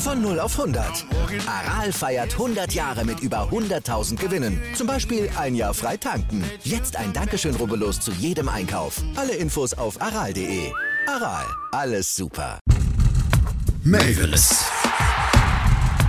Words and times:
Von 0.00 0.22
0 0.22 0.40
auf 0.40 0.58
100. 0.58 1.04
Aral 1.46 1.92
feiert 1.92 2.32
100 2.32 2.72
Jahre 2.72 3.04
mit 3.04 3.20
über 3.20 3.50
100.000 3.50 4.16
Gewinnen. 4.16 4.58
Zum 4.74 4.86
Beispiel 4.86 5.28
ein 5.36 5.54
Jahr 5.54 5.74
frei 5.74 5.98
tanken. 5.98 6.42
Jetzt 6.64 6.96
ein 6.96 7.12
Dankeschön, 7.12 7.54
rubbellos 7.54 8.00
zu 8.00 8.10
jedem 8.12 8.48
Einkauf. 8.48 9.02
Alle 9.14 9.34
Infos 9.34 9.74
auf 9.74 10.00
aral.de. 10.00 10.72
Aral, 11.06 11.44
alles 11.72 12.16
super. 12.16 12.58
Mavis. 13.84 14.64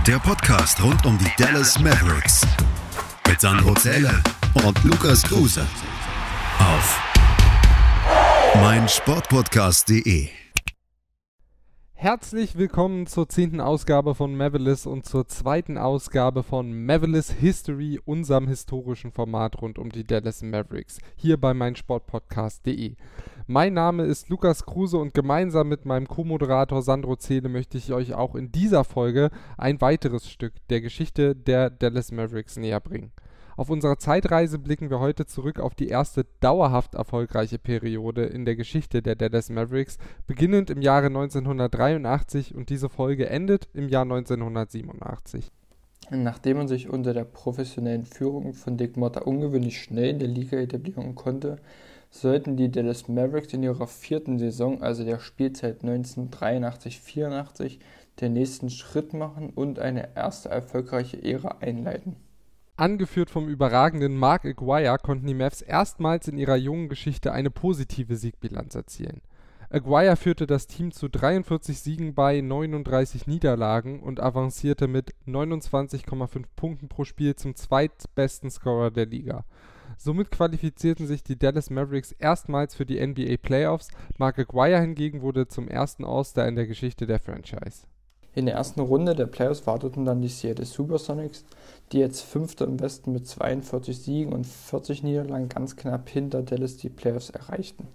Der 0.06 0.18
Podcast 0.18 0.82
rund 0.82 1.04
um 1.04 1.18
die 1.18 1.30
Dallas 1.36 1.78
Mavericks. 1.78 2.46
Mit 3.28 3.42
Sandro 3.42 3.74
Zähler 3.74 4.22
und 4.54 4.82
Lukas 4.84 5.22
Kruse. 5.22 5.66
Auf 6.58 6.98
meinsportpodcast.de. 8.54 10.41
Herzlich 12.02 12.58
willkommen 12.58 13.06
zur 13.06 13.28
zehnten 13.28 13.60
Ausgabe 13.60 14.16
von 14.16 14.34
Mavelis 14.34 14.86
und 14.86 15.06
zur 15.06 15.28
zweiten 15.28 15.78
Ausgabe 15.78 16.42
von 16.42 16.84
Mavelis 16.84 17.30
History, 17.30 18.00
unserem 18.04 18.48
historischen 18.48 19.12
Format 19.12 19.62
rund 19.62 19.78
um 19.78 19.88
die 19.88 20.02
Dallas 20.02 20.42
Mavericks, 20.42 20.98
hier 21.14 21.36
bei 21.36 21.54
meinsportpodcast.de. 21.54 22.96
Mein 23.46 23.74
Name 23.74 24.02
ist 24.02 24.30
Lukas 24.30 24.66
Kruse 24.66 24.98
und 24.98 25.14
gemeinsam 25.14 25.68
mit 25.68 25.84
meinem 25.84 26.08
Co-Moderator 26.08 26.82
Sandro 26.82 27.14
Zehle 27.14 27.48
möchte 27.48 27.78
ich 27.78 27.92
euch 27.92 28.14
auch 28.14 28.34
in 28.34 28.50
dieser 28.50 28.82
Folge 28.82 29.30
ein 29.56 29.80
weiteres 29.80 30.28
Stück 30.28 30.54
der 30.70 30.80
Geschichte 30.80 31.36
der 31.36 31.70
Dallas 31.70 32.10
Mavericks 32.10 32.56
näher 32.56 32.80
bringen. 32.80 33.12
Auf 33.56 33.68
unserer 33.68 33.98
Zeitreise 33.98 34.58
blicken 34.58 34.88
wir 34.88 35.00
heute 35.00 35.26
zurück 35.26 35.60
auf 35.60 35.74
die 35.74 35.88
erste 35.88 36.24
dauerhaft 36.40 36.94
erfolgreiche 36.94 37.58
Periode 37.58 38.24
in 38.24 38.44
der 38.44 38.56
Geschichte 38.56 39.02
der 39.02 39.14
Dallas 39.14 39.50
Mavericks, 39.50 39.98
beginnend 40.26 40.70
im 40.70 40.80
Jahre 40.80 41.06
1983 41.06 42.54
und 42.54 42.70
diese 42.70 42.88
Folge 42.88 43.28
endet 43.28 43.68
im 43.74 43.88
Jahr 43.88 44.02
1987. 44.02 45.52
Nachdem 46.10 46.56
man 46.58 46.68
sich 46.68 46.88
unter 46.88 47.12
der 47.14 47.24
professionellen 47.24 48.04
Führung 48.04 48.54
von 48.54 48.76
Dick 48.76 48.96
Motta 48.96 49.20
ungewöhnlich 49.20 49.80
schnell 49.80 50.10
in 50.10 50.18
der 50.18 50.28
Liga 50.28 50.56
etablieren 50.58 51.14
konnte, 51.14 51.56
sollten 52.10 52.56
die 52.56 52.70
Dallas 52.70 53.08
Mavericks 53.08 53.52
in 53.52 53.62
ihrer 53.62 53.86
vierten 53.86 54.38
Saison, 54.38 54.82
also 54.82 55.04
der 55.04 55.18
Spielzeit 55.18 55.82
1983-84, 55.82 57.78
den 58.20 58.34
nächsten 58.34 58.68
Schritt 58.68 59.14
machen 59.14 59.50
und 59.50 59.78
eine 59.78 60.14
erste 60.14 60.50
erfolgreiche 60.50 61.22
Ära 61.22 61.58
einleiten. 61.60 62.16
Angeführt 62.76 63.28
vom 63.28 63.48
überragenden 63.48 64.16
Mark 64.16 64.46
Aguirre 64.46 64.96
konnten 64.98 65.26
die 65.26 65.34
Mavs 65.34 65.60
erstmals 65.60 66.26
in 66.26 66.38
ihrer 66.38 66.56
jungen 66.56 66.88
Geschichte 66.88 67.32
eine 67.32 67.50
positive 67.50 68.16
Siegbilanz 68.16 68.74
erzielen. 68.74 69.20
Aguirre 69.68 70.16
führte 70.16 70.46
das 70.46 70.66
Team 70.66 70.90
zu 70.90 71.08
43 71.08 71.78
Siegen 71.78 72.14
bei 72.14 72.40
39 72.40 73.26
Niederlagen 73.26 74.00
und 74.00 74.20
avancierte 74.20 74.88
mit 74.88 75.14
29,5 75.26 76.44
Punkten 76.56 76.88
pro 76.88 77.04
Spiel 77.04 77.36
zum 77.36 77.54
zweitbesten 77.56 78.50
Scorer 78.50 78.90
der 78.90 79.06
Liga. 79.06 79.44
Somit 79.98 80.30
qualifizierten 80.30 81.06
sich 81.06 81.22
die 81.22 81.38
Dallas 81.38 81.68
Mavericks 81.68 82.12
erstmals 82.12 82.74
für 82.74 82.86
die 82.86 83.06
NBA 83.06 83.36
Playoffs, 83.36 83.88
Mark 84.18 84.38
Aguirre 84.38 84.80
hingegen 84.80 85.20
wurde 85.20 85.46
zum 85.46 85.68
ersten 85.68 86.04
All-Star 86.04 86.48
in 86.48 86.56
der 86.56 86.66
Geschichte 86.66 87.06
der 87.06 87.20
Franchise. 87.20 87.86
In 88.34 88.46
der 88.46 88.54
ersten 88.54 88.80
Runde 88.80 89.14
der 89.14 89.26
Playoffs 89.26 89.66
warteten 89.66 90.06
dann 90.06 90.22
die 90.22 90.28
Seattle 90.28 90.64
Supersonics, 90.64 91.44
die 91.92 91.98
jetzt 91.98 92.22
Fünfter 92.22 92.64
im 92.64 92.80
Westen 92.80 93.12
mit 93.12 93.26
42 93.26 93.98
Siegen 93.98 94.32
und 94.32 94.46
40 94.46 95.02
Niederlagen 95.02 95.50
ganz 95.50 95.76
knapp 95.76 96.08
hinter 96.08 96.42
Dallas 96.42 96.78
die 96.78 96.88
Playoffs 96.88 97.28
erreichten. 97.28 97.88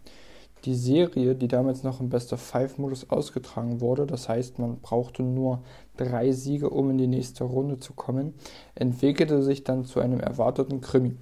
Die 0.66 0.76
Serie, 0.76 1.34
die 1.34 1.48
damals 1.48 1.84
noch 1.84 2.02
im 2.02 2.10
Best-of-Five-Modus 2.10 3.10
ausgetragen 3.10 3.82
wurde, 3.82 4.06
das 4.06 4.30
heißt, 4.30 4.60
man 4.60 4.80
brauchte 4.80 5.24
nur 5.24 5.64
drei 5.98 6.32
Siege, 6.32 6.70
um 6.70 6.90
in 6.92 6.98
die 6.98 7.08
nächste 7.08 7.44
Runde 7.44 7.80
zu 7.80 7.94
kommen, 7.94 8.34
entwickelte 8.76 9.42
sich 9.42 9.64
dann 9.64 9.86
zu 9.86 10.00
einem 10.00 10.20
erwarteten 10.20 10.82
Krimi. 10.82 11.16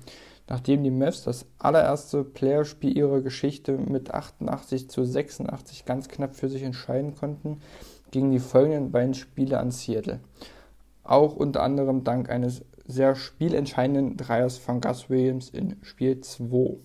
Nachdem 0.48 0.84
die 0.84 0.92
Mavs 0.92 1.24
das 1.24 1.46
allererste 1.58 2.24
Playerspiel 2.24 2.96
ihrer 2.96 3.22
Geschichte 3.22 3.78
mit 3.78 4.14
88 4.14 4.90
zu 4.90 5.04
86 5.04 5.86
ganz 5.86 6.08
knapp 6.08 6.36
für 6.36 6.50
sich 6.50 6.64
entscheiden 6.64 7.16
konnten, 7.16 7.62
gingen 8.16 8.32
die 8.32 8.40
folgenden 8.40 8.92
beiden 8.92 9.14
Spiele 9.14 9.60
an 9.60 9.72
Seattle. 9.72 10.22
Auch 11.04 11.36
unter 11.36 11.62
anderem 11.62 12.06
dank 12.06 12.30
eines 12.30 12.64
sehr 12.86 13.14
spielentscheidenden 13.14 14.16
Dreiers 14.16 14.58
von 14.58 14.80
Gus 14.80 15.10
Williams 15.10 15.50
in 15.50 15.76
Spiel 15.82 16.22
2. 16.22 16.78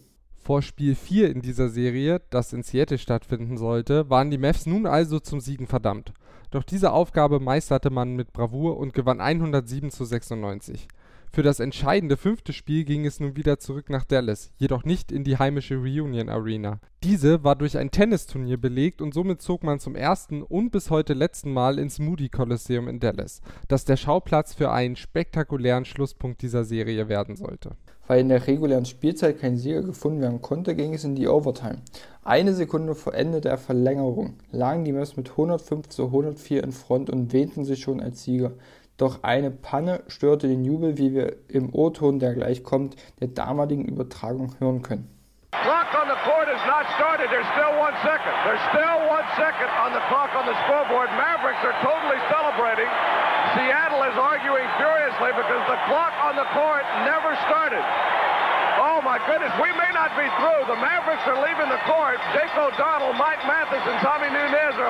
Vor 0.42 0.60
Spiel 0.60 0.96
4 0.96 1.30
in 1.30 1.40
dieser 1.40 1.68
Serie, 1.68 2.20
das 2.30 2.52
in 2.52 2.64
Seattle 2.64 2.98
stattfinden 2.98 3.58
sollte, 3.58 4.10
waren 4.10 4.32
die 4.32 4.38
Mavs 4.38 4.66
nun 4.66 4.86
also 4.86 5.20
zum 5.20 5.38
Siegen 5.38 5.68
verdammt. 5.68 6.12
Doch 6.50 6.64
diese 6.64 6.90
Aufgabe 6.90 7.38
meisterte 7.38 7.90
man 7.90 8.16
mit 8.16 8.32
Bravour 8.32 8.76
und 8.76 8.92
gewann 8.92 9.20
107 9.20 9.92
zu 9.92 10.04
96. 10.04 10.88
Für 11.32 11.44
das 11.44 11.60
entscheidende 11.60 12.16
fünfte 12.16 12.52
Spiel 12.52 12.84
ging 12.84 13.06
es 13.06 13.20
nun 13.20 13.36
wieder 13.36 13.60
zurück 13.60 13.88
nach 13.88 14.04
Dallas, 14.04 14.50
jedoch 14.56 14.82
nicht 14.82 15.12
in 15.12 15.22
die 15.22 15.38
heimische 15.38 15.76
Reunion 15.76 16.28
Arena. 16.28 16.80
Diese 17.04 17.44
war 17.44 17.54
durch 17.54 17.78
ein 17.78 17.92
Tennisturnier 17.92 18.56
belegt 18.56 19.00
und 19.00 19.14
somit 19.14 19.40
zog 19.40 19.62
man 19.62 19.78
zum 19.78 19.94
ersten 19.94 20.42
und 20.42 20.70
bis 20.70 20.90
heute 20.90 21.14
letzten 21.14 21.52
Mal 21.52 21.78
ins 21.78 22.00
Moody 22.00 22.30
Coliseum 22.30 22.88
in 22.88 22.98
Dallas, 22.98 23.42
das 23.68 23.84
der 23.84 23.96
Schauplatz 23.96 24.54
für 24.54 24.72
einen 24.72 24.96
spektakulären 24.96 25.84
Schlusspunkt 25.84 26.42
dieser 26.42 26.64
Serie 26.64 27.08
werden 27.08 27.36
sollte. 27.36 27.76
Weil 28.08 28.22
in 28.22 28.28
der 28.28 28.48
regulären 28.48 28.86
Spielzeit 28.86 29.38
kein 29.38 29.56
Sieger 29.56 29.82
gefunden 29.82 30.20
werden 30.20 30.42
konnte, 30.42 30.74
ging 30.74 30.94
es 30.94 31.04
in 31.04 31.14
die 31.14 31.28
Overtime. 31.28 31.78
Eine 32.24 32.54
Sekunde 32.54 32.96
vor 32.96 33.14
Ende 33.14 33.40
der 33.40 33.56
Verlängerung 33.56 34.34
lagen 34.50 34.84
die 34.84 34.90
Mavs 34.90 35.16
mit 35.16 35.30
105 35.30 35.88
zu 35.88 36.06
104 36.06 36.64
in 36.64 36.72
Front 36.72 37.08
und 37.08 37.32
wähnten 37.32 37.64
sich 37.64 37.80
schon 37.80 38.00
als 38.00 38.24
Sieger. 38.24 38.50
Doch 39.00 39.24
eine 39.24 39.50
Panne 39.50 40.04
störte 40.08 40.44
den 40.46 40.62
Jubel, 40.62 40.98
wie 40.98 41.14
wir 41.16 41.48
im 41.48 41.72
O-Ton, 41.72 42.20
der 42.20 42.34
gleich 42.36 42.62
kommt, 42.62 43.00
der 43.16 43.28
damaligen 43.32 43.88
Übertragung 43.88 44.52
hören 44.60 44.82
können. 44.84 45.08
Clock 45.56 45.88
on 45.96 46.04
the 46.04 46.20
court 46.28 46.44
has 46.52 46.60
not 46.68 46.84
started. 47.00 47.32
There's 47.32 47.48
still 47.56 47.72
one 47.80 47.96
second. 48.04 48.36
There's 48.44 48.60
still 48.68 49.00
one 49.08 49.24
second 49.40 49.72
on 49.80 49.96
the 49.96 50.04
clock 50.12 50.36
on 50.36 50.44
the 50.44 50.52
scoreboard. 50.68 51.08
Mavericks 51.16 51.64
are 51.64 51.72
totally 51.80 52.20
celebrating. 52.28 52.92
Seattle 53.56 54.04
is 54.04 54.16
arguing 54.20 54.68
furiously 54.76 55.32
because 55.32 55.64
the 55.64 55.80
clock 55.88 56.12
on 56.20 56.36
the 56.36 56.44
court 56.52 56.84
never 57.08 57.32
started. 57.48 57.80
Oh 58.84 59.00
my 59.00 59.16
goodness, 59.24 59.52
we 59.64 59.72
may 59.80 59.88
not 59.96 60.12
be 60.12 60.28
through. 60.36 60.60
The 60.68 60.76
Mavericks 60.76 61.24
are 61.24 61.40
leaving 61.40 61.72
the 61.72 61.80
court. 61.88 62.20
Jake 62.36 62.52
O'Donnell, 62.52 63.16
Mike 63.16 63.40
Mathis, 63.48 63.80
and 63.80 63.96
Tommy 64.04 64.28
Nunez 64.28 64.76
are 64.76 64.89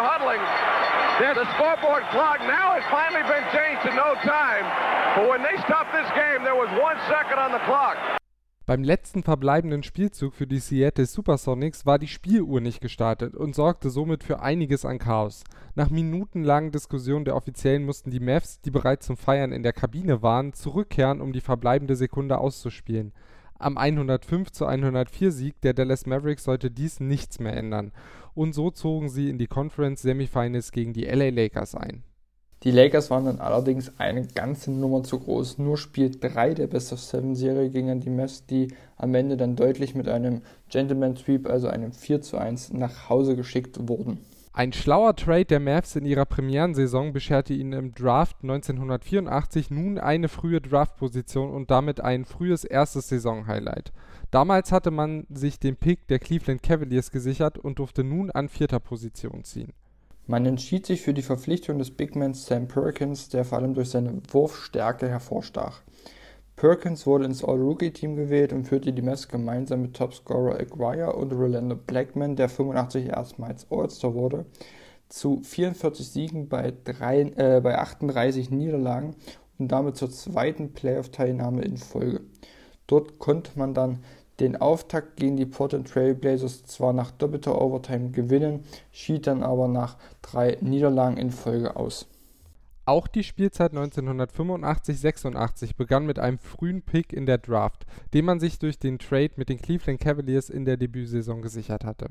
huddling. 1.21 1.45
The 1.45 1.53
scoreboard 1.55 2.03
clock 2.11 2.41
now 2.41 2.75
has 2.79 2.85
finally 2.91 3.23
been 3.23 3.45
changed 3.53 3.83
to 3.83 3.95
no 3.95 4.15
time. 4.23 4.65
But 5.17 5.29
when 5.29 5.43
they 5.43 5.57
stopped 5.63 5.93
this 5.93 6.09
game, 6.15 6.45
there 6.45 6.55
was 6.55 6.71
one 6.81 6.97
second 7.09 7.39
on 7.39 7.53
the 7.53 7.61
clock. 7.65 7.97
Beim 8.67 8.85
letzten 8.85 9.25
verbleibenden 9.25 9.83
Spielzug 9.83 10.33
für 10.33 10.47
die 10.47 10.61
Seattle 10.61 11.07
Supersonics 11.07 11.87
war 11.87 11.99
die 11.99 12.07
Spieluhr 12.07 12.61
nicht 12.61 12.81
gestartet 12.81 13.35
und 13.35 13.57
sorgte 13.57 13.91
somit 13.91 14.23
für 14.23 14.43
einiges 14.43 14.85
an 14.85 15.01
Chaos. 15.01 15.43
Nach 15.75 15.91
minutenlangen 15.91 16.71
Diskussionen 16.71 17.25
der 17.25 17.35
Offiziellen 17.35 17.85
mussten 17.85 18.13
die 18.13 18.21
Mavs, 18.21 18.61
die 18.61 18.71
bereits 18.71 19.07
zum 19.07 19.17
Feiern 19.17 19.51
in 19.51 19.65
der 19.65 19.73
Kabine 19.73 20.23
waren, 20.23 20.53
zurückkehren, 20.53 21.21
um 21.21 21.33
die 21.33 21.41
verbleibende 21.41 21.97
Sekunde 21.97 22.39
auszuspielen. 22.39 23.13
Am 23.61 23.77
105 23.77 24.51
zu 24.53 24.65
104 24.65 25.33
Sieg 25.33 25.61
der 25.61 25.75
Dallas 25.75 26.07
Mavericks 26.07 26.45
sollte 26.45 26.71
dies 26.71 26.99
nichts 26.99 27.39
mehr 27.41 27.55
ändern 27.55 27.93
und 28.35 28.55
so 28.55 28.71
zogen 28.71 29.11
sie 29.11 29.29
in 29.29 29.37
die 29.37 29.49
Conference 29.49 30.01
Semifinals 30.01 30.73
gegen 30.73 30.95
die 30.95 31.05
LA 31.05 31.29
Lakers 31.29 31.75
ein. 31.75 32.03
Die 32.63 32.71
Lakers 32.71 33.11
waren 33.11 33.27
dann 33.27 33.39
allerdings 33.39 33.93
eine 33.99 34.27
ganze 34.27 34.71
Nummer 34.71 35.03
zu 35.03 35.19
groß. 35.19 35.59
Nur 35.59 35.77
Spiel 35.77 36.11
3 36.11 36.55
der 36.55 36.69
Best 36.69 36.91
of 36.95 37.01
Seven 37.01 37.35
Serie 37.35 37.69
ging 37.69 37.91
an 37.91 38.01
die 38.01 38.09
Mavs, 38.09 38.47
die 38.47 38.69
am 38.97 39.15
Ende 39.15 39.37
dann 39.37 39.57
deutlich 39.57 39.95
mit 39.95 40.09
einem 40.09 40.41
Gentleman 40.71 41.17
Sweep, 41.17 41.47
also 41.47 41.69
einem 41.69 41.93
4 41.93 42.23
zu 42.23 42.39
1, 42.39 42.73
nach 42.73 43.11
Hause 43.11 43.37
geschickt 43.37 43.89
wurden. 43.89 44.19
Ein 44.53 44.73
schlauer 44.73 45.15
Trade 45.15 45.45
der 45.45 45.61
Mavs 45.61 45.95
in 45.95 46.05
ihrer 46.05 46.25
Premierensaison 46.25 47.13
bescherte 47.13 47.55
ihnen 47.55 47.73
im 47.73 47.95
Draft 47.95 48.39
1984 48.43 49.71
nun 49.71 49.97
eine 49.97 50.29
frühe 50.29 50.61
Draftposition 50.61 51.51
und 51.51 51.71
damit 51.71 52.01
ein 52.01 52.25
frühes 52.25 52.65
erstes 52.65 53.09
Saisonhighlight. 53.09 53.93
Damals 54.33 54.73
hatte 54.73 54.91
man 54.91 55.25
sich 55.31 55.61
den 55.61 55.77
Pick 55.77 56.09
der 56.09 56.19
Cleveland 56.19 56.65
Cavaliers 56.65 57.13
gesichert 57.13 57.59
und 57.59 57.79
durfte 57.79 58.03
nun 58.03 58.33
an 58.33 58.49
vierter 58.49 58.81
Position 58.81 59.45
ziehen. 59.45 59.73
Man 60.27 60.47
entschied 60.47 60.85
sich 60.85 61.03
für 61.03 61.15
die 61.15 61.23
Verpflichtung 61.23 61.79
des 61.79 61.93
Bigmans 61.93 62.47
Sam 62.47 62.67
Perkins, 62.67 63.29
der 63.29 63.45
vor 63.45 63.59
allem 63.59 63.75
durch 63.75 63.91
seine 63.91 64.21
Wurfstärke 64.33 65.09
hervorstach. 65.09 65.83
Perkins 66.61 67.07
wurde 67.07 67.25
ins 67.25 67.43
All-Rookie-Team 67.43 68.17
gewählt 68.17 68.53
und 68.53 68.67
führte 68.67 68.93
die 68.93 69.01
Mavs 69.01 69.29
gemeinsam 69.29 69.81
mit 69.81 69.97
Topscorer 69.97 70.61
Aguirre 70.61 71.15
und 71.15 71.33
Rolando 71.33 71.75
Blackman, 71.75 72.37
der 72.37 72.51
85 72.51 73.07
erstmals 73.07 73.67
All-Star 73.71 74.13
wurde, 74.13 74.45
zu 75.09 75.41
44 75.43 76.07
Siegen 76.07 76.51
bei, 76.51 76.75
drei, 76.85 77.23
äh, 77.23 77.63
bei 77.63 77.79
38 77.79 78.51
Niederlagen 78.51 79.17
und 79.59 79.73
damit 79.73 79.97
zur 79.97 80.11
zweiten 80.11 80.75
Playoff-Teilnahme 80.75 81.63
in 81.63 81.79
Folge. 81.79 82.21
Dort 82.87 83.19
konnte 83.19 83.53
man 83.59 83.73
dann 83.73 84.01
den 84.39 84.57
Auftakt 84.57 85.17
gegen 85.17 85.39
die 85.39 85.47
Portland 85.47 85.89
Trail 85.89 86.15
Blazers 86.15 86.65
zwar 86.67 86.93
nach 86.93 87.11
doppelter 87.11 87.59
Overtime 87.59 88.11
gewinnen, 88.11 88.65
schied 88.93 89.27
dann 89.27 89.43
aber 89.43 89.67
nach 89.67 89.97
drei 90.21 90.59
Niederlagen 90.61 91.17
in 91.17 91.31
Folge 91.31 91.77
aus. 91.77 92.07
Auch 92.91 93.07
die 93.07 93.23
Spielzeit 93.23 93.73
1985-86 93.73 95.77
begann 95.77 96.07
mit 96.07 96.19
einem 96.19 96.41
frühen 96.41 96.83
Pick 96.83 97.13
in 97.13 97.25
der 97.25 97.39
Draft, 97.39 97.87
den 98.15 98.25
man 98.25 98.41
sich 98.41 98.59
durch 98.59 98.81
den 98.81 98.99
Trade 98.99 99.31
mit 99.37 99.49
den 99.49 99.63
Cleveland 99.63 100.01
Cavaliers 100.01 100.51
in 100.51 100.65
der 100.65 100.77
Debütsaison 100.77 101.41
gesichert 101.41 101.85
hatte. 101.85 102.09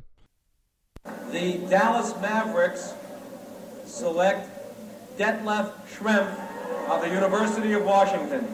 The 1.33 1.59
Dallas 1.69 2.15
Mavericks 2.21 2.93
select 3.85 4.47
Detlef 5.19 5.73
Schrempf 5.85 6.31
of 6.89 7.03
the 7.03 7.09
University 7.09 7.75
of 7.75 7.83
Washington. 7.83 8.45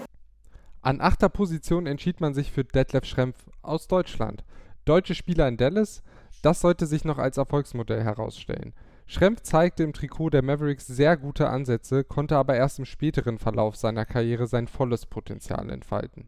An 0.81 1.01
achter 1.01 1.30
Position 1.30 1.86
entschied 1.86 2.22
man 2.22 2.33
sich 2.33 2.51
für 2.51 2.63
Detlef 2.63 3.06
Schrempf 3.06 3.38
aus 3.62 3.88
Deutschland. 3.88 4.44
Deutsche 4.86 5.13
Spieler 5.13 5.48
in 5.48 5.57
Dallas, 5.57 6.01
das 6.42 6.62
sollte 6.62 6.88
sich 6.88 7.06
noch 7.06 7.19
als 7.19 7.38
Erfolgsmodell 7.38 8.04
herausstellen. 8.04 8.74
Schrempf 9.07 9.41
zeigte 9.41 9.83
im 9.83 9.93
Trikot 9.93 10.31
der 10.31 10.41
Mavericks 10.41 10.87
sehr 10.87 11.15
gute 11.15 11.49
Ansätze, 11.49 12.03
konnte 12.03 12.37
aber 12.37 12.55
erst 12.55 12.79
im 12.79 12.85
späteren 12.85 13.37
Verlauf 13.37 13.75
seiner 13.75 14.05
Karriere 14.05 14.47
sein 14.47 14.67
volles 14.67 15.05
Potenzial 15.05 15.69
entfalten. 15.69 16.27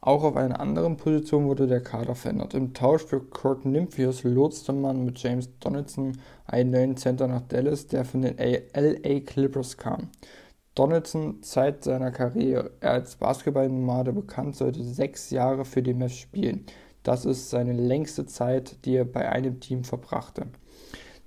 Auch 0.00 0.24
auf 0.24 0.36
einer 0.36 0.58
anderen 0.58 0.96
Position 0.96 1.46
wurde 1.46 1.68
der 1.68 1.80
Kader 1.80 2.16
verändert. 2.16 2.54
Im 2.54 2.74
Tausch 2.74 3.04
für 3.04 3.20
Kurt 3.20 3.64
Nymphius 3.64 4.24
lotste 4.24 4.72
man 4.72 5.04
mit 5.04 5.20
James 5.20 5.48
Donaldson 5.60 6.18
einen 6.44 6.70
neuen 6.70 6.96
Center 6.96 7.28
nach 7.28 7.42
Dallas, 7.42 7.86
der 7.86 8.04
von 8.04 8.22
den 8.22 8.36
LA 8.36 9.20
Clippers 9.20 9.76
kam. 9.76 10.08
Donaldson, 10.74 11.42
Zeit 11.42 11.84
seiner 11.84 12.10
Karriere 12.10 12.72
als 12.80 13.16
Basketballnomade 13.16 14.12
bekannt, 14.12 14.56
sollte 14.56 14.82
sechs 14.82 15.30
Jahre 15.30 15.64
für 15.64 15.82
die 15.82 15.94
Mavs 15.94 16.16
spielen. 16.16 16.66
Das 17.02 17.24
ist 17.24 17.50
seine 17.50 17.72
längste 17.72 18.26
Zeit, 18.26 18.84
die 18.84 18.94
er 18.96 19.04
bei 19.04 19.28
einem 19.28 19.60
Team 19.60 19.84
verbrachte. 19.84 20.46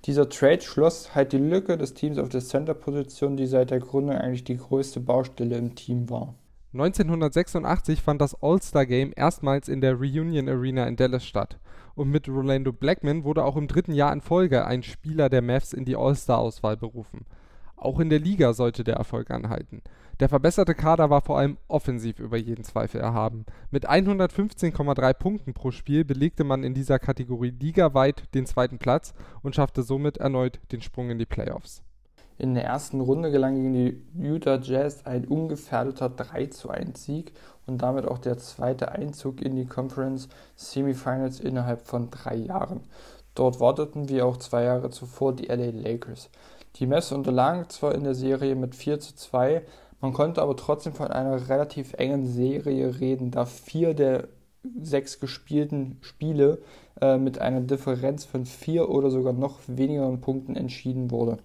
Dieser 0.06 0.28
Trade 0.28 0.60
schloss 0.60 1.16
halt 1.16 1.32
die 1.32 1.38
Lücke 1.38 1.76
des 1.76 1.92
Teams 1.92 2.18
auf 2.18 2.28
der 2.28 2.40
Center-Position, 2.40 3.36
die 3.36 3.46
seit 3.46 3.72
der 3.72 3.80
Gründung 3.80 4.16
eigentlich 4.16 4.44
die 4.44 4.56
größte 4.56 5.00
Baustelle 5.00 5.56
im 5.56 5.74
Team 5.74 6.08
war. 6.08 6.34
1986 6.74 8.02
fand 8.02 8.20
das 8.20 8.40
All-Star-Game 8.40 9.12
erstmals 9.16 9.68
in 9.68 9.80
der 9.80 9.94
Reunion 9.94 10.48
Arena 10.48 10.86
in 10.86 10.94
Dallas 10.94 11.24
statt. 11.24 11.58
Und 11.96 12.10
mit 12.10 12.28
Rolando 12.28 12.72
Blackman 12.72 13.24
wurde 13.24 13.44
auch 13.44 13.56
im 13.56 13.66
dritten 13.66 13.94
Jahr 13.94 14.12
in 14.12 14.20
Folge 14.20 14.64
ein 14.64 14.84
Spieler 14.84 15.28
der 15.28 15.42
Mavs 15.42 15.72
in 15.72 15.84
die 15.84 15.96
All-Star-Auswahl 15.96 16.76
berufen. 16.76 17.24
Auch 17.76 18.00
in 18.00 18.10
der 18.10 18.18
Liga 18.18 18.54
sollte 18.54 18.84
der 18.84 18.96
Erfolg 18.96 19.30
anhalten. 19.30 19.82
Der 20.18 20.30
verbesserte 20.30 20.74
Kader 20.74 21.10
war 21.10 21.20
vor 21.20 21.38
allem 21.38 21.58
offensiv 21.68 22.18
über 22.20 22.38
jeden 22.38 22.64
Zweifel 22.64 23.00
erhaben. 23.00 23.44
Mit 23.70 23.88
115,3 23.88 25.12
Punkten 25.12 25.52
pro 25.52 25.70
Spiel 25.70 26.04
belegte 26.04 26.42
man 26.42 26.64
in 26.64 26.72
dieser 26.72 26.98
Kategorie 26.98 27.50
ligaweit 27.50 28.34
den 28.34 28.46
zweiten 28.46 28.78
Platz 28.78 29.12
und 29.42 29.54
schaffte 29.54 29.82
somit 29.82 30.16
erneut 30.16 30.58
den 30.72 30.80
Sprung 30.80 31.10
in 31.10 31.18
die 31.18 31.26
Playoffs. 31.26 31.82
In 32.38 32.54
der 32.54 32.64
ersten 32.64 33.00
Runde 33.00 33.30
gelang 33.30 33.54
gegen 33.54 33.72
die 33.72 34.02
Utah 34.14 34.58
Jazz 34.60 35.06
ein 35.06 35.26
ungefährdeter 35.26 36.08
3:1 36.08 36.96
Sieg 36.96 37.32
und 37.66 37.80
damit 37.80 38.06
auch 38.06 38.18
der 38.18 38.36
zweite 38.38 38.92
Einzug 38.92 39.40
in 39.40 39.56
die 39.56 39.66
Conference 39.66 40.28
Semifinals 40.54 41.40
innerhalb 41.40 41.86
von 41.86 42.10
drei 42.10 42.36
Jahren. 42.36 42.82
Dort 43.34 43.60
warteten 43.60 44.08
wie 44.08 44.22
auch 44.22 44.38
zwei 44.38 44.64
Jahre 44.64 44.90
zuvor 44.90 45.34
die 45.34 45.46
LA 45.46 45.70
Lakers. 45.70 46.30
Die 46.78 46.86
Mess 46.86 47.12
unterlagen 47.12 47.68
zwar 47.68 47.94
in 47.94 48.04
der 48.04 48.14
Serie 48.14 48.54
mit 48.54 48.74
4 48.74 49.00
zu 49.00 49.14
2, 49.14 49.62
man 50.00 50.12
konnte 50.12 50.42
aber 50.42 50.56
trotzdem 50.56 50.92
von 50.92 51.08
einer 51.08 51.48
relativ 51.48 51.94
engen 51.94 52.26
Serie 52.26 53.00
reden, 53.00 53.30
da 53.30 53.46
vier 53.46 53.94
der 53.94 54.28
sechs 54.82 55.20
gespielten 55.20 55.98
Spiele 56.02 56.58
äh, 57.00 57.16
mit 57.16 57.38
einer 57.38 57.60
Differenz 57.60 58.24
von 58.24 58.44
vier 58.44 58.90
oder 58.90 59.10
sogar 59.10 59.32
noch 59.32 59.60
wenigeren 59.66 60.20
Punkten 60.20 60.54
entschieden 60.54 61.10
wurde. 61.10 61.38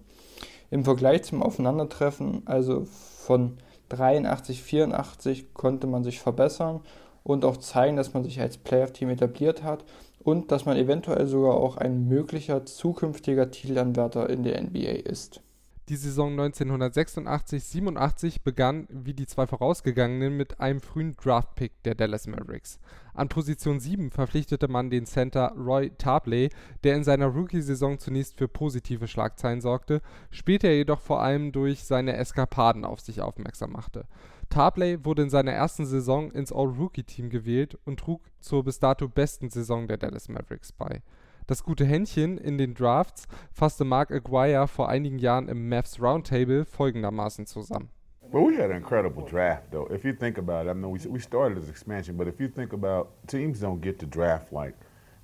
Im 0.70 0.84
Vergleich 0.84 1.22
zum 1.22 1.42
Aufeinandertreffen, 1.42 2.42
also 2.46 2.84
von 2.84 3.58
83, 3.88 4.62
84, 4.62 5.54
konnte 5.54 5.86
man 5.86 6.02
sich 6.04 6.20
verbessern 6.20 6.80
und 7.22 7.44
auch 7.44 7.56
zeigen, 7.56 7.96
dass 7.96 8.12
man 8.12 8.24
sich 8.24 8.40
als 8.40 8.58
Playoff-Team 8.58 9.10
etabliert 9.10 9.62
hat 9.62 9.84
und 10.24 10.52
dass 10.52 10.64
man 10.64 10.76
eventuell 10.76 11.26
sogar 11.26 11.54
auch 11.54 11.76
ein 11.76 12.08
möglicher 12.08 12.64
zukünftiger 12.64 13.50
Titelanwärter 13.50 14.30
in 14.30 14.42
der 14.42 14.62
NBA 14.62 15.08
ist. 15.08 15.42
Die 15.88 15.96
Saison 15.96 16.38
1986/87 16.38 18.44
begann 18.44 18.86
wie 18.88 19.14
die 19.14 19.26
zwei 19.26 19.48
vorausgegangenen 19.48 20.36
mit 20.36 20.60
einem 20.60 20.80
frühen 20.80 21.16
Draftpick 21.16 21.82
der 21.82 21.96
Dallas 21.96 22.28
Mavericks. 22.28 22.78
An 23.14 23.28
Position 23.28 23.80
7 23.80 24.12
verpflichtete 24.12 24.68
man 24.68 24.90
den 24.90 25.06
Center 25.06 25.52
Roy 25.56 25.90
Tarpley, 25.98 26.50
der 26.84 26.94
in 26.94 27.02
seiner 27.02 27.26
Rookie-Saison 27.26 27.98
zunächst 27.98 28.38
für 28.38 28.46
positive 28.46 29.08
Schlagzeilen 29.08 29.60
sorgte, 29.60 30.02
später 30.30 30.70
jedoch 30.70 31.00
vor 31.00 31.20
allem 31.20 31.50
durch 31.50 31.82
seine 31.82 32.16
Eskapaden 32.16 32.84
auf 32.84 33.00
sich 33.00 33.20
aufmerksam 33.20 33.72
machte. 33.72 34.04
Tarpley 34.52 35.04
wurde 35.04 35.22
in 35.22 35.30
seiner 35.30 35.52
ersten 35.52 35.86
Saison 35.86 36.30
ins 36.30 36.52
All-Rookie-Team 36.52 37.30
gewählt 37.30 37.78
und 37.84 37.98
trug 38.00 38.22
zur 38.40 38.64
bis 38.64 38.78
dato 38.78 39.08
besten 39.08 39.50
Saison 39.50 39.88
der 39.88 39.96
Dallas 39.96 40.28
Mavericks 40.28 40.72
bei 40.72 41.02
das 41.46 41.64
gute 41.64 41.84
Händchen 41.84 42.38
in 42.38 42.58
den 42.58 42.74
Drafts 42.74 43.26
fasste 43.52 43.84
Mark 43.84 44.10
Aguirre 44.10 44.68
vor 44.68 44.88
einigen 44.88 45.18
Jahren 45.18 45.48
im 45.48 45.68
Mavs 45.68 46.00
Roundtable 46.00 46.64
folgendermaßen 46.64 47.46
zusammen. 47.46 47.88
Well, 48.30 48.46
we 48.46 48.56
had 48.56 48.70
an 48.70 48.76
incredible 48.76 49.24
draft, 49.24 49.70
though. 49.70 49.86
If 49.92 50.04
you 50.04 50.12
think 50.14 50.38
about 50.38 50.66
it, 50.66 50.70
I 50.70 50.74
mean, 50.74 50.90
we, 50.90 50.98
we 51.10 51.20
started 51.20 51.58
as 51.58 51.68
expansion, 51.68 52.16
but 52.16 52.26
if 52.26 52.40
you 52.40 52.48
think 52.48 52.72
about 52.72 53.08
teams 53.26 53.60
don't 53.60 53.82
get 53.82 53.98
to 53.98 54.06
draft 54.06 54.52
like 54.52 54.74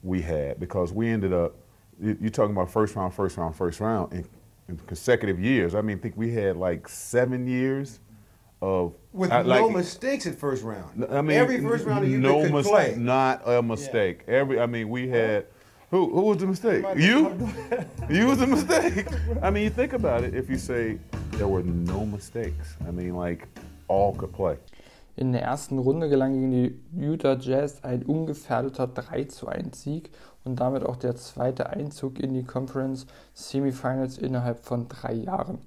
we 0.03 0.21
had 0.21 0.61
because 0.61 0.93
we 0.93 1.09
ended 1.09 1.33
up, 1.33 1.55
you're 1.99 2.31
talking 2.31 2.55
about 2.55 2.71
first 2.71 2.95
round, 2.97 3.15
first 3.15 3.39
round, 3.39 3.57
first 3.57 3.81
round 3.81 4.13
in, 4.13 4.27
in 4.69 4.77
consecutive 4.87 5.41
years. 5.41 5.75
I 5.75 5.81
mean, 5.81 5.97
I 5.97 6.01
think 6.01 6.17
we 6.17 6.35
had 6.35 6.57
like 6.57 6.87
seven 6.89 7.47
years 7.47 8.01
of 8.61 8.93
with 9.19 9.31
uh, 9.31 9.43
no 9.43 9.69
mistakes 9.69 10.27
at 10.27 10.37
first 10.37 10.63
round. 10.63 11.07
I 11.11 11.21
mean, 11.21 11.37
every 11.37 11.61
first 11.61 11.85
round 11.85 12.09
you 12.11 12.19
no 12.19 12.49
could 12.49 12.65
play. 12.65 12.95
Not 12.97 13.43
a 13.47 13.63
mistake. 13.63 14.23
Yeah. 14.27 14.35
Every, 14.35 14.61
I 14.61 14.67
mean, 14.67 14.89
we 14.89 15.09
had. 15.09 15.47
Who 15.91 16.11
who 16.11 16.23
was 16.23 16.39
the 16.39 16.47
mistake? 16.47 16.85
You? 16.97 17.49
you 18.11 18.27
was 18.27 18.39
the 18.39 18.47
mistake. 18.47 19.07
I 19.43 19.51
mean, 19.51 19.65
you 19.65 19.71
think 19.71 19.95
about 19.95 20.23
it. 20.23 20.35
If 20.35 20.49
you 20.49 20.59
say 20.59 20.99
there 21.33 21.49
were 21.49 21.63
no 21.63 22.05
mistakes, 22.07 22.77
I 22.87 22.91
mean, 22.91 23.15
like 23.17 23.49
all 23.89 24.15
could 24.15 24.33
play. 24.33 24.59
In 25.17 25.33
der 25.33 25.43
ersten 25.43 25.79
Runde 25.79 26.09
gelang 26.09 26.35
gegen 26.35 26.51
die 26.53 26.81
Utah 26.95 27.37
Jazz 27.41 27.83
ein 27.83 28.05
ungefährdeter 28.05 28.87
3 28.87 29.25
zu 29.25 29.49
1 29.49 29.83
Sieg 29.83 30.11
und 30.45 30.61
damit 30.61 30.85
auch 30.85 30.97
der 30.97 31.17
zweite 31.17 31.71
Einzug 31.71 32.21
in 32.21 32.35
die 32.35 32.45
Conference 32.45 33.07
Semifinals 33.35 34.17
innerhalb 34.17 34.65
von 34.65 34.89
drei 34.89 35.15
Jahren. 35.15 35.59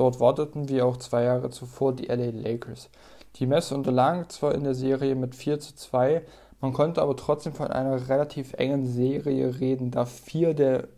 Dort 0.00 0.18
warteten 0.18 0.70
wie 0.70 0.80
auch 0.80 0.96
zwei 0.96 1.24
Jahre 1.24 1.50
zuvor 1.50 1.94
die 1.94 2.06
LA 2.06 2.30
Lakers. 2.30 2.88
Die 3.36 3.44
Mess 3.44 3.70
unterlagen 3.70 4.30
zwar 4.30 4.54
in 4.54 4.64
der 4.64 4.72
Serie 4.72 5.14
mit 5.14 5.34
4 5.34 5.60
zu 5.60 5.74
2, 5.76 6.22
man 6.62 6.72
konnte 6.72 7.02
aber 7.02 7.16
trotzdem 7.16 7.52
von 7.52 7.66
einer 7.66 8.08
relativ 8.08 8.54
engen 8.54 8.86
Serie 8.86 9.60
reden, 9.60 9.90
da 9.90 10.06
vier 10.06 10.54
der 10.54 10.88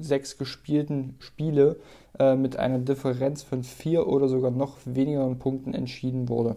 sechs 0.00 0.38
gespielten 0.38 1.14
Spiele 1.20 1.76
äh, 2.18 2.34
mit 2.34 2.56
einer 2.56 2.80
Differenz 2.80 3.44
von 3.44 3.62
vier 3.62 4.08
oder 4.08 4.26
sogar 4.26 4.50
noch 4.50 4.78
wenigeren 4.84 5.38
Punkten 5.38 5.72
entschieden 5.72 6.28
wurde. 6.28 6.56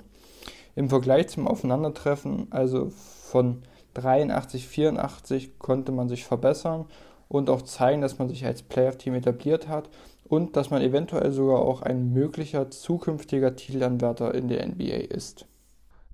Im 0.76 0.90
Vergleich 0.90 1.28
zum 1.28 1.48
Aufeinandertreffen, 1.48 2.48
also 2.50 2.90
von 2.90 3.62
83, 3.94 4.68
84, 4.68 5.60
konnte 5.60 5.92
man 5.92 6.10
sich 6.10 6.26
verbessern 6.26 6.86
und 7.28 7.52
auch 7.52 7.62
zeigen, 7.62 8.02
dass 8.02 8.18
man 8.18 8.28
sich 8.28 8.44
als 8.44 8.64
Playoff-Team 8.64 9.14
etabliert 9.14 9.68
hat 9.68 9.88
und 10.32 10.56
dass 10.56 10.70
man 10.70 10.82
eventuell 10.82 11.34
sogar 11.34 11.60
auch 11.60 11.82
ein 11.82 12.14
möglicher 12.14 12.72
zukünftiger 12.72 13.54
Titelanwärter 13.58 14.34
in 14.34 14.48
der 14.48 14.66
NBA 14.66 15.14
ist. 15.14 15.46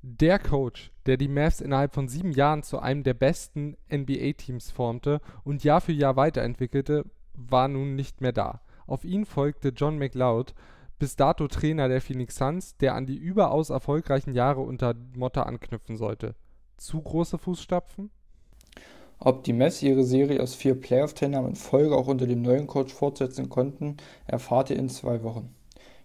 Der 0.02 0.40
Coach, 0.40 0.92
der 1.06 1.18
die 1.18 1.28
Mavs 1.28 1.62
innerhalb 1.62 1.94
von 1.94 2.08
sieben 2.08 2.32
Jahren 2.32 2.64
zu 2.64 2.80
einem 2.80 3.04
der 3.04 3.14
besten 3.14 3.78
NBA-Teams 3.94 4.72
formte 4.72 5.22
und 5.44 5.64
Jahr 5.64 5.82
für 5.82 5.92
Jahr 5.92 6.16
weiterentwickelte, 6.16 7.06
war 7.36 7.68
nun 7.68 7.96
nicht 7.96 8.20
mehr 8.20 8.32
da. 8.32 8.62
Auf 8.88 9.06
ihn 9.06 9.24
folgte 9.24 9.70
John 9.70 10.00
McLeod, 10.00 10.56
bis 10.98 11.16
dato 11.16 11.48
Trainer 11.48 11.88
der 11.88 12.02
Phoenix 12.02 12.38
Suns, 12.38 12.76
der 12.78 12.96
an 12.96 13.06
die 13.06 13.18
überaus 13.18 13.70
erfolgreichen 13.70 14.34
Jahre 14.34 14.62
unter 14.62 14.96
Motta 15.16 15.44
anknüpfen 15.44 15.96
sollte. 15.96 16.34
Zu 16.78 17.04
große 17.04 17.38
Fußstapfen? 17.38 18.10
Ob 19.20 19.44
die 19.44 19.54
Mets 19.54 19.82
ihre 19.82 20.04
Serie 20.04 20.42
aus 20.42 20.54
vier 20.54 20.80
Playoff-Teilnahmen 20.80 21.50
in 21.50 21.56
Folge 21.56 21.96
auch 21.96 22.08
unter 22.08 22.28
dem 22.28 22.42
neuen 22.42 22.68
Coach 22.68 22.94
fortsetzen 22.94 23.50
konnten, 23.50 23.98
erfahrt 24.28 24.70
ihr 24.70 24.78
in 24.78 24.90
zwei 24.90 25.24
Wochen. 25.24 25.54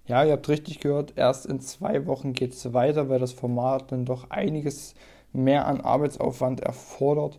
Ja, 0.07 0.25
ihr 0.25 0.33
habt 0.33 0.49
richtig 0.49 0.81
gehört, 0.81 1.13
erst 1.17 1.47
in 1.47 1.61
zwei 1.61 2.07
Wochen 2.07 2.33
geht 2.33 2.55
es 2.55 2.73
weiter, 2.73 3.09
weil 3.09 3.21
das 3.21 3.33
Format 3.33 3.93
dann 3.93 4.05
doch 4.05 4.31
einiges 4.31 4.95
mehr 5.33 5.67
an 5.67 5.81
Arbeitsaufwand 5.81 6.61
erfordert, 6.61 7.39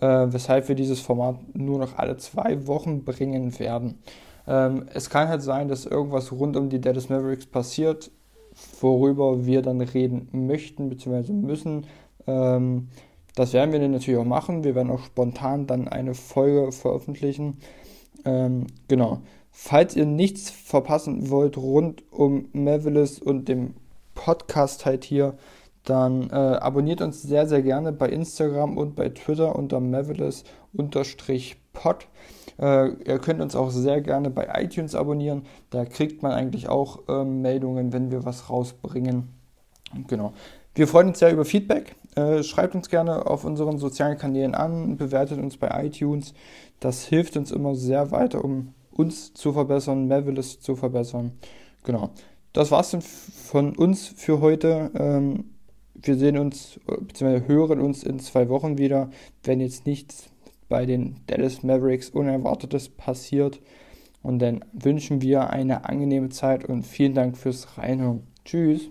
äh, 0.00 0.06
weshalb 0.06 0.68
wir 0.68 0.74
dieses 0.74 1.00
Format 1.00 1.36
nur 1.54 1.78
noch 1.78 1.98
alle 1.98 2.16
zwei 2.16 2.66
Wochen 2.66 3.04
bringen 3.04 3.58
werden. 3.58 3.98
Ähm, 4.46 4.86
es 4.92 5.10
kann 5.10 5.28
halt 5.28 5.42
sein, 5.42 5.68
dass 5.68 5.86
irgendwas 5.86 6.32
rund 6.32 6.56
um 6.56 6.68
die 6.68 6.80
Dallas 6.80 7.08
Mavericks 7.08 7.46
passiert, 7.46 8.10
worüber 8.80 9.46
wir 9.46 9.62
dann 9.62 9.80
reden 9.80 10.28
möchten 10.32 10.88
bzw. 10.88 11.32
müssen. 11.32 11.86
Ähm, 12.26 12.88
das 13.34 13.52
werden 13.52 13.72
wir 13.72 13.80
dann 13.80 13.92
natürlich 13.92 14.20
auch 14.20 14.24
machen. 14.24 14.64
Wir 14.64 14.74
werden 14.74 14.90
auch 14.90 15.04
spontan 15.04 15.66
dann 15.66 15.88
eine 15.88 16.14
Folge 16.14 16.72
veröffentlichen. 16.72 17.58
Ähm, 18.24 18.66
genau. 18.88 19.20
Falls 19.50 19.96
ihr 19.96 20.06
nichts 20.06 20.50
verpassen 20.50 21.30
wollt 21.30 21.56
rund 21.56 22.04
um 22.12 22.48
Mavericks 22.52 23.18
und 23.18 23.48
dem 23.48 23.74
Podcast 24.14 24.86
halt 24.86 25.04
hier, 25.04 25.34
dann 25.84 26.30
äh, 26.30 26.34
abonniert 26.34 27.00
uns 27.00 27.22
sehr, 27.22 27.46
sehr 27.46 27.62
gerne 27.62 27.92
bei 27.92 28.08
Instagram 28.08 28.76
und 28.76 28.94
bei 28.94 29.08
Twitter 29.08 29.56
unter 29.56 29.80
Mavericks-pod. 29.80 32.06
Äh, 32.58 32.88
ihr 32.90 33.18
könnt 33.18 33.40
uns 33.40 33.56
auch 33.56 33.70
sehr 33.70 34.02
gerne 34.02 34.30
bei 34.30 34.48
iTunes 34.62 34.94
abonnieren. 34.94 35.42
Da 35.70 35.84
kriegt 35.84 36.22
man 36.22 36.32
eigentlich 36.32 36.68
auch 36.68 37.08
äh, 37.08 37.24
Meldungen, 37.24 37.92
wenn 37.92 38.10
wir 38.10 38.24
was 38.24 38.50
rausbringen. 38.50 39.28
Genau. 40.06 40.34
Wir 40.74 40.86
freuen 40.86 41.08
uns 41.08 41.18
sehr 41.18 41.32
über 41.32 41.44
Feedback. 41.44 41.96
Äh, 42.16 42.42
schreibt 42.42 42.74
uns 42.74 42.88
gerne 42.88 43.26
auf 43.26 43.44
unseren 43.44 43.78
sozialen 43.78 44.18
Kanälen 44.18 44.54
an, 44.54 44.96
bewertet 44.96 45.38
uns 45.38 45.56
bei 45.56 45.84
iTunes. 45.84 46.34
Das 46.80 47.04
hilft 47.04 47.36
uns 47.36 47.52
immer 47.52 47.74
sehr 47.74 48.10
weiter, 48.10 48.44
um 48.44 48.74
uns 48.90 49.32
zu 49.32 49.52
verbessern, 49.52 50.08
Mavericks 50.08 50.60
zu 50.60 50.74
verbessern. 50.76 51.32
Genau. 51.84 52.10
Das 52.52 52.70
war's 52.70 52.90
dann 52.90 53.02
von 53.02 53.76
uns 53.76 54.08
für 54.08 54.40
heute. 54.40 54.90
Ähm, 54.94 55.50
wir 55.94 56.16
sehen 56.16 56.38
uns 56.38 56.80
bzw. 56.86 57.46
hören 57.46 57.80
uns 57.80 58.02
in 58.02 58.18
zwei 58.18 58.48
Wochen 58.48 58.78
wieder, 58.78 59.10
wenn 59.44 59.60
jetzt 59.60 59.86
nichts 59.86 60.30
bei 60.68 60.86
den 60.86 61.16
Dallas 61.26 61.62
Mavericks 61.62 62.10
Unerwartetes 62.10 62.88
passiert. 62.88 63.60
Und 64.22 64.40
dann 64.40 64.64
wünschen 64.72 65.22
wir 65.22 65.50
eine 65.50 65.84
angenehme 65.84 66.28
Zeit 66.28 66.64
und 66.64 66.84
vielen 66.84 67.14
Dank 67.14 67.36
fürs 67.36 67.78
Reinhören. 67.78 68.26
Tschüss. 68.44 68.90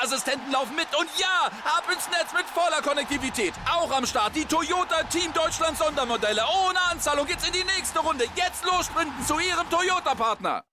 Sicherheitsassistenten 0.01 0.51
laufen 0.51 0.75
mit. 0.75 0.87
Und 0.99 1.07
ja, 1.17 1.47
ab 1.65 1.83
ins 1.91 2.07
Netz 2.09 2.33
mit 2.33 2.45
voller 2.53 2.81
Konnektivität. 2.81 3.53
Auch 3.65 3.91
am 3.91 4.05
Start 4.05 4.35
die 4.35 4.45
Toyota 4.45 5.03
Team 5.03 5.31
Deutschland 5.33 5.77
Sondermodelle. 5.77 6.41
Ohne 6.65 6.79
Anzahlung 6.91 7.25
geht's 7.25 7.45
in 7.47 7.53
die 7.53 7.63
nächste 7.63 7.99
Runde. 7.99 8.25
Jetzt 8.35 8.65
los 8.65 8.85
sprinten 8.85 9.25
zu 9.25 9.39
ihrem 9.39 9.69
Toyota-Partner. 9.69 10.63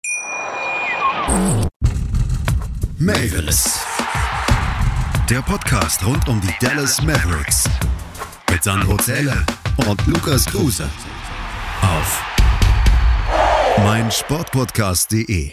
Mavericks. 2.99 3.80
Der 5.28 5.42
Podcast 5.42 6.04
rund 6.04 6.26
um 6.28 6.40
die 6.40 6.54
Dallas 6.61 7.02
Mavericks. 7.02 7.64
Mit 8.50 8.64
Sandro 8.64 8.97
Zähler 8.97 9.44
und 9.87 10.06
Lukas 10.06 10.47
Kruse. 10.47 10.88
Auf 11.82 12.23
meinsportpodcast.de. 13.78 15.52